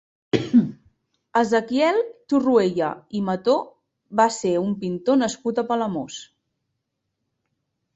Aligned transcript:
Ezequiel 1.41 1.99
Torroella 2.33 2.89
i 3.19 3.23
Mató 3.29 3.61
va 4.23 4.29
ser 4.41 4.57
un 4.67 4.75
pintor 4.85 5.23
nascut 5.27 5.65
a 5.65 5.69
Palamós. 5.73 6.23